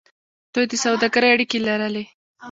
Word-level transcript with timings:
دوی 0.53 0.65
د 0.71 0.73
سوداګرۍ 0.83 1.29
اړیکې 1.35 1.57
لرلې. 1.67 2.03